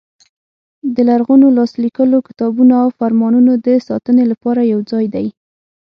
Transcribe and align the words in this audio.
د 0.95 0.97
لرغونو 1.09 1.47
لاس 1.57 1.71
لیکلو 1.83 2.19
کتابونو 2.27 2.73
او 2.83 2.87
فرمانونو 2.99 3.51
د 3.65 3.67
ساتنې 3.87 4.23
لپاره 4.31 4.61
یو 4.73 4.79
ځای 4.91 5.05
دی. 5.15 5.27